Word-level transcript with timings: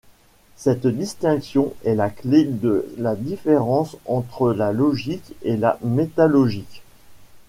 Cette 0.55 0.87
distinction 0.87 1.75
est 1.85 1.93
la 1.93 2.09
clé 2.09 2.43
de 2.43 2.91
la 2.97 3.15
différence 3.15 3.97
entre 4.07 4.51
la 4.51 4.71
logique 4.73 5.35
et 5.43 5.55
la 5.57 5.77
métalogique. 5.83 6.81